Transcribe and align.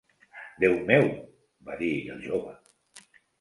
"Déu 0.63 0.77
meu", 0.87 1.05
va 1.67 1.77
dir 1.83 1.91
el 2.15 2.25
jove. 2.31 2.55